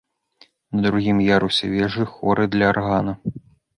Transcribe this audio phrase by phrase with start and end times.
[0.77, 3.13] На другім ярусе вежы хоры для аргана.